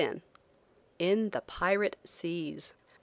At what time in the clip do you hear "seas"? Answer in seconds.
2.05-2.73